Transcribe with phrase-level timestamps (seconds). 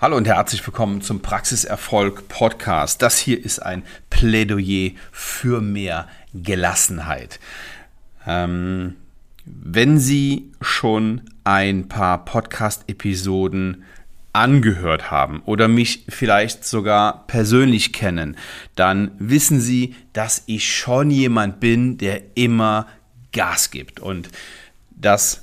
[0.00, 3.02] Hallo und herzlich willkommen zum Praxiserfolg Podcast.
[3.02, 7.38] Das hier ist ein Plädoyer für mehr Gelassenheit.
[8.26, 8.96] Ähm,
[9.44, 13.84] wenn Sie schon ein paar Podcast-Episoden
[14.32, 18.38] angehört haben oder mich vielleicht sogar persönlich kennen,
[18.76, 22.86] dann wissen Sie, dass ich schon jemand bin, der immer
[23.32, 24.00] Gas gibt.
[24.00, 24.30] Und
[24.92, 25.42] das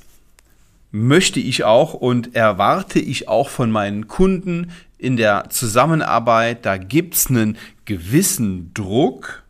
[0.98, 6.66] möchte ich auch und erwarte ich auch von meinen Kunden in der Zusammenarbeit.
[6.66, 9.44] Da gibt es einen gewissen Druck,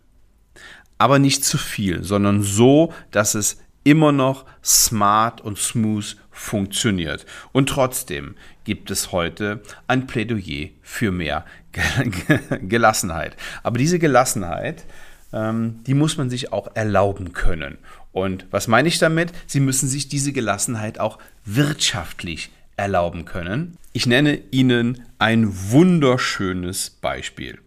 [0.98, 7.26] aber nicht zu viel, sondern so, dass es immer noch smart und smooth funktioniert.
[7.54, 8.36] Und trotzdem
[8.66, 11.46] gibt es heute ein Plädoyer für mehr
[12.62, 13.38] Gelassenheit.
[13.64, 14.86] Aber diese Gelassenheit,
[15.32, 17.78] ähm, die muss man sich auch erlauben können.
[18.12, 19.32] Und was meine ich damit?
[19.46, 23.78] Sie müssen sich diese Gelassenheit auch wirtschaftlich erlauben können.
[23.94, 27.60] Ich nenne Ihnen ein wunderschönes Beispiel.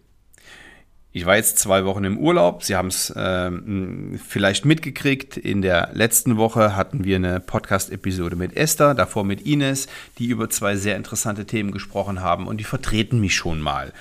[1.13, 2.63] Ich war jetzt zwei Wochen im Urlaub.
[2.63, 5.35] Sie haben es ähm, vielleicht mitgekriegt.
[5.35, 9.87] In der letzten Woche hatten wir eine Podcast-Episode mit Esther, davor mit Ines,
[10.19, 13.91] die über zwei sehr interessante Themen gesprochen haben und die vertreten mich schon mal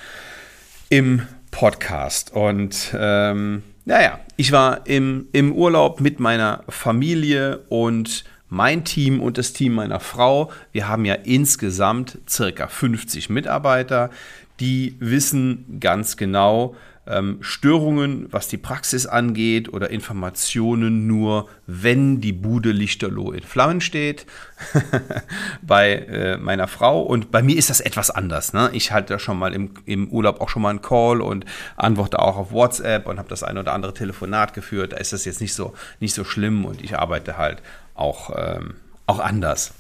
[0.89, 2.33] im Podcast.
[2.33, 9.39] Und ähm, naja, ich war im, im Urlaub mit meiner Familie und mein Team und
[9.39, 10.51] das Team meiner Frau.
[10.73, 14.11] Wir haben ja insgesamt circa 50 Mitarbeiter,
[14.59, 16.75] die wissen ganz genau,
[17.07, 23.81] ähm, Störungen, was die Praxis angeht oder Informationen nur, wenn die Bude lichterloh in Flammen
[23.81, 24.27] steht.
[25.63, 28.53] bei äh, meiner Frau und bei mir ist das etwas anders.
[28.53, 28.71] Ne?
[28.73, 32.37] Ich halte schon mal im, im Urlaub auch schon mal einen Call und antworte auch
[32.37, 34.93] auf WhatsApp und habe das ein oder andere Telefonat geführt.
[34.93, 37.63] Da ist das jetzt nicht so, nicht so schlimm und ich arbeite halt
[37.95, 38.75] auch, ähm,
[39.07, 39.73] auch anders.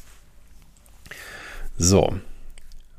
[1.76, 2.18] So,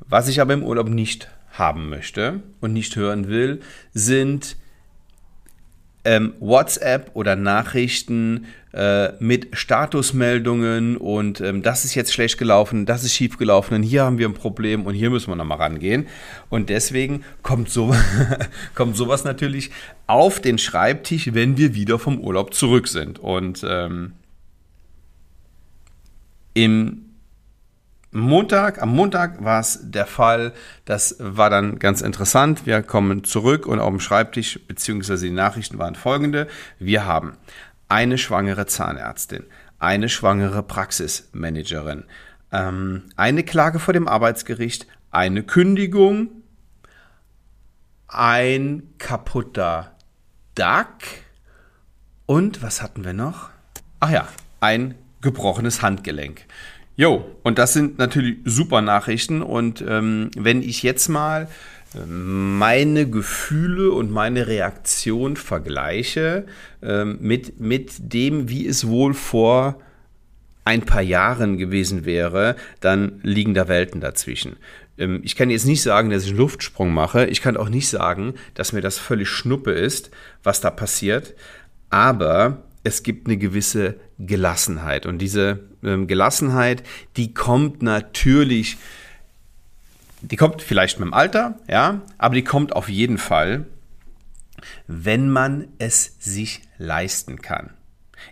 [0.07, 3.61] was ich aber im Urlaub nicht haben möchte und nicht hören will,
[3.93, 4.55] sind
[6.03, 13.03] ähm, WhatsApp oder Nachrichten äh, mit Statusmeldungen und ähm, das ist jetzt schlecht gelaufen, das
[13.03, 16.07] ist schief gelaufen und hier haben wir ein Problem und hier müssen wir nochmal rangehen.
[16.49, 17.93] Und deswegen kommt, so,
[18.75, 19.69] kommt sowas natürlich
[20.07, 23.19] auf den Schreibtisch, wenn wir wieder vom Urlaub zurück sind.
[23.19, 24.13] Und ähm,
[26.53, 27.10] im
[28.11, 32.65] Montag, am Montag war es der Fall, das war dann ganz interessant.
[32.65, 36.47] Wir kommen zurück und auf dem Schreibtisch, beziehungsweise die Nachrichten waren folgende.
[36.77, 37.37] Wir haben
[37.87, 39.45] eine schwangere Zahnärztin,
[39.79, 42.03] eine schwangere Praxismanagerin,
[42.51, 46.29] ähm, eine Klage vor dem Arbeitsgericht, eine Kündigung,
[48.09, 49.95] ein kaputter
[50.55, 50.99] Duck
[52.25, 53.49] und was hatten wir noch?
[54.01, 54.27] Ach ja,
[54.59, 56.45] ein gebrochenes Handgelenk.
[56.95, 59.41] Jo, und das sind natürlich super Nachrichten.
[59.41, 61.47] Und ähm, wenn ich jetzt mal
[61.95, 66.45] ähm, meine Gefühle und meine Reaktion vergleiche
[66.81, 69.79] ähm, mit, mit dem, wie es wohl vor
[70.63, 74.57] ein paar Jahren gewesen wäre, dann liegen da Welten dazwischen.
[74.97, 77.25] Ähm, ich kann jetzt nicht sagen, dass ich einen Luftsprung mache.
[77.25, 80.11] Ich kann auch nicht sagen, dass mir das völlig schnuppe ist,
[80.43, 81.33] was da passiert.
[81.89, 85.05] Aber es gibt eine gewisse Gelassenheit.
[85.05, 86.83] Und diese ähm, Gelassenheit,
[87.17, 88.77] die kommt natürlich,
[90.21, 93.65] die kommt vielleicht mit dem Alter, ja, aber die kommt auf jeden Fall,
[94.87, 97.71] wenn man es sich leisten kann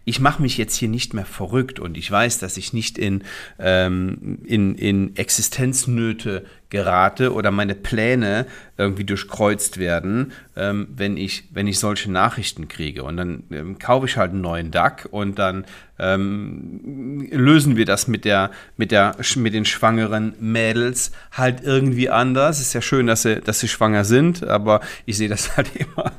[0.06, 3.24] ich mache mich jetzt hier nicht mehr verrückt und ich weiß, dass ich nicht in,
[3.58, 8.46] ähm, in, in Existenznöte gerate oder meine Pläne
[8.78, 13.04] irgendwie durchkreuzt werden, ähm, wenn, ich, wenn ich solche Nachrichten kriege.
[13.04, 15.66] Und dann ähm, kaufe ich halt einen neuen DAC und dann
[15.98, 22.60] ähm, lösen wir das mit, der, mit, der, mit den schwangeren Mädels halt irgendwie anders.
[22.60, 26.12] Ist ja schön, dass sie, dass sie schwanger sind, aber ich sehe das halt immer,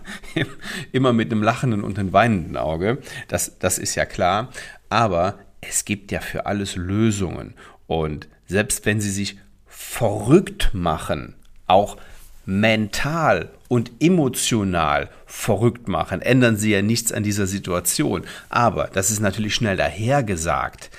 [0.91, 2.99] immer mit einem lachenden und einem weinenden Auge.
[3.29, 4.51] Das, das ist ja klar.
[4.89, 7.55] Aber es gibt ja für alles Lösungen.
[7.87, 9.39] Und selbst wenn sie sich
[9.83, 11.35] verrückt machen,
[11.67, 11.97] auch
[12.45, 18.25] mental und emotional verrückt machen, ändern sie ja nichts an dieser Situation.
[18.51, 20.91] Aber, das ist natürlich schnell dahergesagt,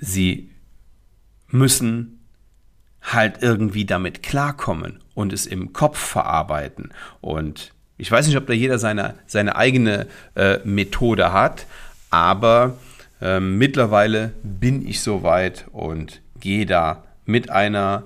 [0.00, 0.50] sie
[1.48, 2.26] müssen
[3.02, 6.94] halt irgendwie damit klarkommen und es im Kopf verarbeiten.
[7.20, 11.66] Und ich weiß nicht, ob da jeder seine, seine eigene äh, Methode hat,
[12.10, 12.78] aber
[13.20, 18.04] äh, mittlerweile bin ich soweit und gehe da mit einer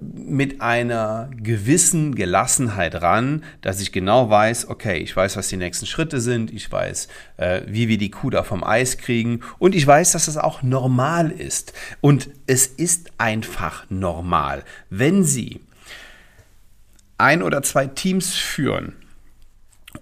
[0.00, 5.84] mit einer gewissen Gelassenheit ran, dass ich genau weiß, okay, ich weiß, was die nächsten
[5.84, 9.86] Schritte sind, ich weiß, äh, wie wir die Kuh da vom Eis kriegen und ich
[9.86, 11.74] weiß, dass es auch normal ist.
[12.00, 15.60] Und es ist einfach normal, wenn Sie
[17.18, 18.94] ein oder zwei Teams führen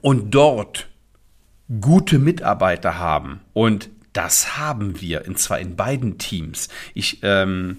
[0.01, 0.89] und dort
[1.81, 6.69] gute Mitarbeiter haben und das haben wir, und zwar in beiden Teams.
[6.95, 7.79] Ich ähm,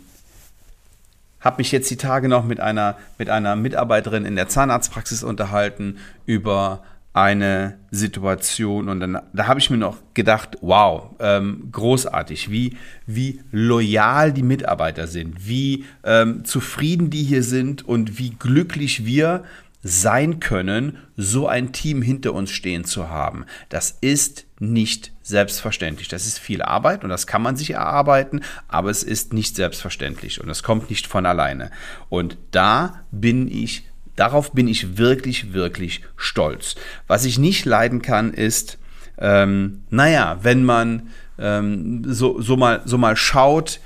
[1.43, 5.97] habe mich jetzt die Tage noch mit einer, mit einer Mitarbeiterin in der Zahnarztpraxis unterhalten
[6.25, 6.81] über
[7.13, 12.75] eine Situation und dann da habe ich mir noch gedacht, wow, ähm, großartig, wie,
[13.05, 19.43] wie loyal die Mitarbeiter sind, wie ähm, zufrieden die hier sind und wie glücklich wir
[19.83, 23.45] sein können, so ein Team hinter uns stehen zu haben.
[23.69, 26.09] Das ist nicht selbstverständlich.
[26.09, 30.41] Das ist viel Arbeit und das kann man sich erarbeiten, aber es ist nicht selbstverständlich
[30.41, 31.71] und es kommt nicht von alleine.
[32.09, 36.75] Und da bin ich, darauf bin ich wirklich, wirklich stolz.
[37.07, 38.77] Was ich nicht leiden kann, ist,
[39.17, 41.09] ähm, naja, wenn man
[41.39, 43.79] ähm, so, so, mal, so mal schaut,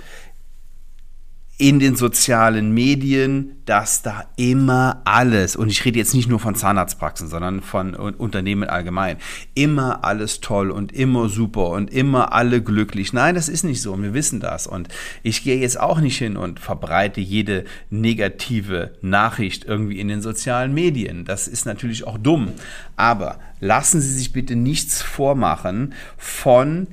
[1.59, 6.53] in den sozialen Medien, dass da immer alles, und ich rede jetzt nicht nur von
[6.53, 9.17] Zahnarztpraxen, sondern von Unternehmen allgemein,
[9.55, 13.11] immer alles toll und immer super und immer alle glücklich.
[13.11, 14.67] Nein, das ist nicht so und wir wissen das.
[14.67, 14.87] Und
[15.23, 20.75] ich gehe jetzt auch nicht hin und verbreite jede negative Nachricht irgendwie in den sozialen
[20.75, 21.25] Medien.
[21.25, 22.49] Das ist natürlich auch dumm.
[22.97, 26.87] Aber lassen Sie sich bitte nichts vormachen von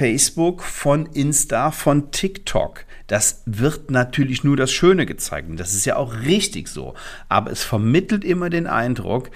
[0.00, 2.86] Facebook, von Insta, von TikTok.
[3.06, 5.50] Das wird natürlich nur das Schöne gezeigt.
[5.50, 6.94] Und das ist ja auch richtig so.
[7.28, 9.30] Aber es vermittelt immer den Eindruck,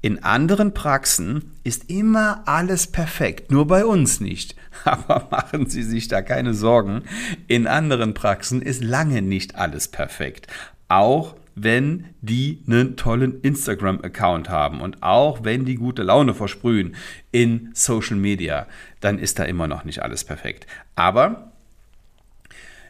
[0.00, 4.56] in anderen Praxen ist immer alles perfekt, nur bei uns nicht.
[4.84, 7.02] Aber machen Sie sich da keine Sorgen.
[7.46, 10.46] In anderen Praxen ist lange nicht alles perfekt.
[10.88, 16.94] Auch wenn die einen tollen Instagram-Account haben und auch wenn die gute Laune versprühen
[17.32, 18.66] in Social Media,
[19.00, 20.66] dann ist da immer noch nicht alles perfekt.
[20.94, 21.52] Aber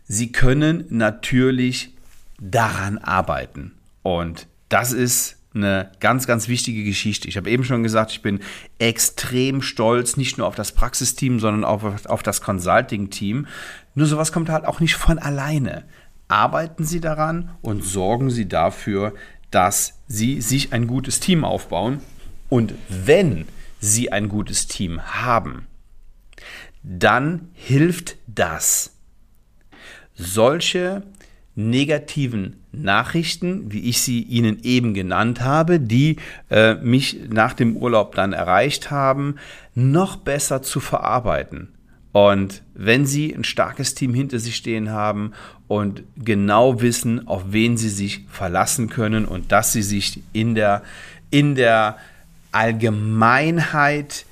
[0.06, 1.94] sie können natürlich
[2.41, 3.73] daran arbeiten.
[4.03, 7.26] Und das ist eine ganz, ganz wichtige Geschichte.
[7.26, 8.41] Ich habe eben schon gesagt, ich bin
[8.79, 13.47] extrem stolz, nicht nur auf das Praxisteam, sondern auch auf das Consulting-Team.
[13.94, 15.85] Nur sowas kommt halt auch nicht von alleine
[16.29, 19.15] arbeiten Sie daran und sorgen Sie dafür,
[19.51, 22.01] dass Sie sich ein gutes Team aufbauen.
[22.49, 23.47] Und wenn
[23.81, 25.67] Sie ein gutes Team haben,
[26.83, 28.95] dann hilft das.
[30.15, 31.03] Solche
[31.55, 36.17] negativen Nachrichten, wie ich sie Ihnen eben genannt habe, die
[36.51, 39.37] äh, mich nach dem Urlaub dann erreicht haben,
[39.75, 41.75] noch besser zu verarbeiten.
[42.26, 45.35] Und wenn Sie ein starkes Team hinter sich stehen haben
[45.69, 50.82] und genau wissen, auf wen Sie sich verlassen können und dass Sie sich in der,
[51.31, 51.97] in der
[52.50, 54.26] Allgemeinheit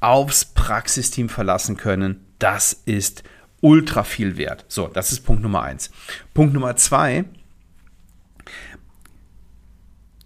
[0.00, 3.22] aufs Praxisteam verlassen können, das ist
[3.60, 4.64] ultra viel wert.
[4.66, 5.92] So, das ist Punkt Nummer eins.
[6.34, 7.24] Punkt Nummer zwei,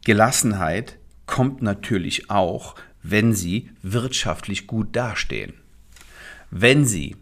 [0.06, 5.59] Gelassenheit kommt natürlich auch, wenn Sie wirtschaftlich gut dastehen.
[6.50, 7.16] Wenn Sie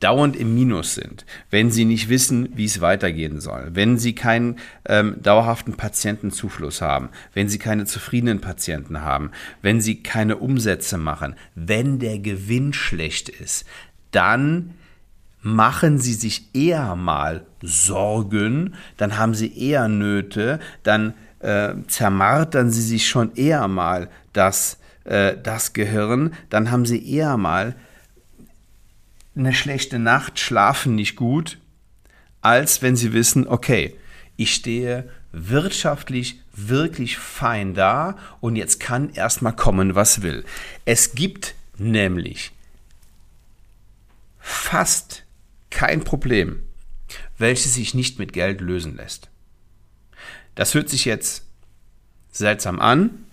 [0.00, 4.58] dauernd im Minus sind, wenn Sie nicht wissen, wie es weitergehen soll, wenn Sie keinen
[4.86, 9.30] ähm, dauerhaften Patientenzufluss haben, wenn Sie keine zufriedenen Patienten haben,
[9.62, 13.64] wenn Sie keine Umsätze machen, wenn der Gewinn schlecht ist,
[14.10, 14.74] dann
[15.40, 22.82] machen Sie sich eher mal Sorgen, dann haben Sie eher Nöte, dann äh, zermartern Sie
[22.82, 27.74] sich schon eher mal das, äh, das Gehirn, dann haben Sie eher mal
[29.36, 31.58] eine schlechte Nacht, schlafen nicht gut,
[32.40, 33.96] als wenn sie wissen, okay,
[34.36, 40.44] ich stehe wirtschaftlich wirklich fein da und jetzt kann erstmal kommen, was will.
[40.84, 42.52] Es gibt nämlich
[44.38, 45.24] fast
[45.70, 46.62] kein Problem,
[47.38, 49.28] welches sich nicht mit Geld lösen lässt.
[50.54, 51.44] Das hört sich jetzt
[52.30, 53.24] seltsam an,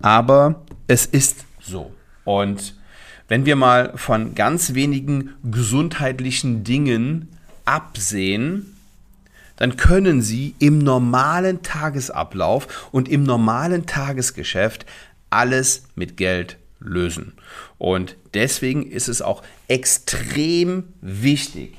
[0.00, 1.92] aber es ist so.
[2.24, 2.77] Und
[3.28, 7.28] wenn wir mal von ganz wenigen gesundheitlichen Dingen
[7.64, 8.74] absehen,
[9.56, 14.86] dann können Sie im normalen Tagesablauf und im normalen Tagesgeschäft
[15.30, 17.34] alles mit Geld lösen.
[17.76, 21.74] Und deswegen ist es auch extrem wichtig,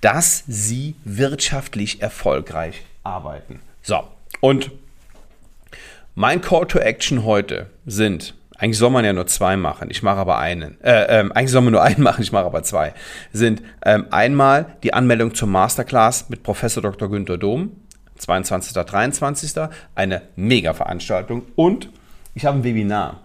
[0.00, 3.60] dass Sie wirtschaftlich erfolgreich arbeiten.
[3.82, 4.04] So,
[4.40, 4.70] und
[6.14, 10.18] mein Call to Action heute sind eigentlich soll man ja nur zwei machen, ich mache
[10.18, 10.80] aber einen.
[10.82, 12.92] Äh, ähm, eigentlich soll man nur einen machen, ich mache aber zwei.
[13.32, 17.08] Sind ähm, einmal die Anmeldung zur Masterclass mit Professor Dr.
[17.08, 17.70] Günter Dom,
[18.18, 18.72] 22.
[18.72, 19.52] 23.
[19.94, 21.46] Eine Mega-Veranstaltung.
[21.54, 21.88] Und
[22.34, 23.20] ich habe ein Webinar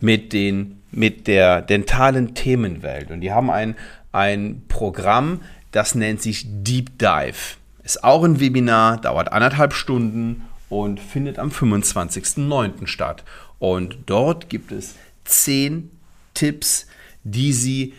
[0.00, 3.10] mit, den, mit der dentalen Themenwelt.
[3.10, 3.74] Und die haben ein,
[4.12, 5.40] ein Programm,
[5.72, 7.56] das nennt sich Deep Dive.
[7.82, 12.86] Ist auch ein Webinar, dauert anderthalb Stunden und findet am 25.09.
[12.86, 13.24] statt.
[13.64, 14.94] Und dort gibt es
[15.24, 15.90] zehn
[16.34, 16.86] Tipps,
[17.22, 17.94] die Sie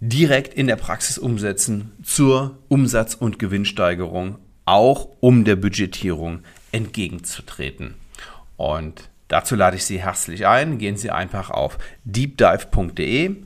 [0.00, 6.40] direkt in der Praxis umsetzen zur Umsatz- und Gewinnsteigerung, auch um der Budgetierung
[6.72, 7.94] entgegenzutreten.
[8.56, 10.78] Und dazu lade ich Sie herzlich ein.
[10.78, 13.36] Gehen Sie einfach auf deepdive.de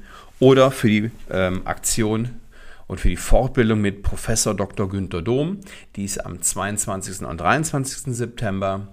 [0.41, 2.41] oder für die ähm, Aktion
[2.87, 4.89] und für die Fortbildung mit Professor Dr.
[4.89, 5.61] Günter Dom,
[5.97, 7.21] die ist am 22.
[7.21, 8.15] und 23.
[8.15, 8.89] September.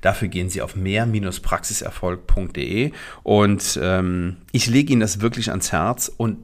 [0.00, 2.92] Dafür gehen Sie auf mehr-praxiserfolg.de
[3.22, 6.38] und ähm, ich lege Ihnen das wirklich ans Herz und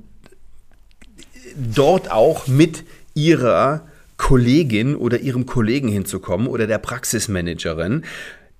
[1.57, 2.85] dort auch mit
[3.15, 3.87] Ihrer
[4.17, 8.05] Kollegin oder Ihrem Kollegen hinzukommen oder der Praxismanagerin.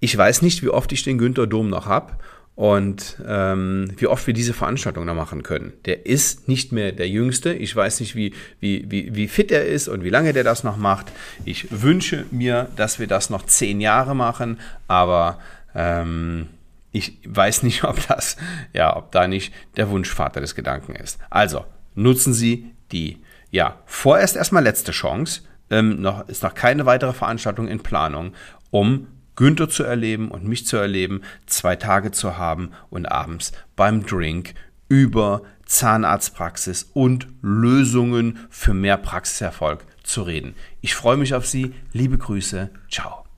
[0.00, 2.14] Ich weiß nicht, wie oft ich den Günter Dom noch habe
[2.60, 5.72] und ähm, wie oft wir diese Veranstaltung noch machen können.
[5.86, 7.54] Der ist nicht mehr der Jüngste.
[7.54, 10.62] Ich weiß nicht, wie, wie, wie, wie fit er ist und wie lange der das
[10.62, 11.06] noch macht.
[11.46, 15.38] Ich wünsche mir, dass wir das noch zehn Jahre machen, aber
[15.74, 16.48] ähm,
[16.92, 18.36] ich weiß nicht, ob das,
[18.74, 21.18] ja, ob da nicht der Wunschvater des Gedanken ist.
[21.30, 21.64] Also
[21.94, 25.40] nutzen Sie die, ja, vorerst erstmal letzte Chance.
[25.70, 28.34] Ähm, noch, ist noch keine weitere Veranstaltung in Planung,
[28.70, 29.06] um
[29.36, 34.54] Günther zu erleben und mich zu erleben, zwei Tage zu haben und abends beim Drink
[34.88, 40.54] über Zahnarztpraxis und Lösungen für mehr Praxiserfolg zu reden.
[40.80, 41.72] Ich freue mich auf Sie.
[41.92, 42.70] Liebe Grüße.
[42.90, 43.29] Ciao.